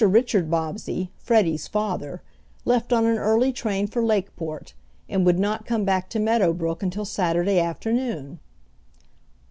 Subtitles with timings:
[0.03, 2.23] Richard Bobbsey, Freddie's father,
[2.65, 4.73] left on an early train for Lakeport,
[5.07, 8.39] and would not come back to Meadow Brook until Saturday afternoon.